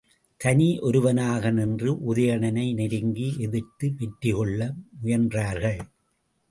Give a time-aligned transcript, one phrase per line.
[0.41, 4.59] தனியொருவனாக நின்ற உதயணனை நெருங்கி எதிர்த்து வெற்றி கொள்ள
[5.03, 5.81] முயன்றார்கள்.